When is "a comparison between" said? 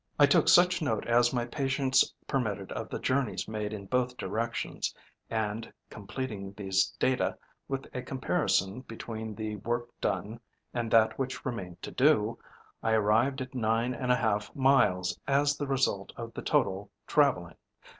7.95-9.35